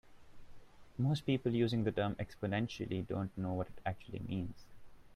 [0.97, 4.65] Most people using the term "exponentially" don't know what it actually means.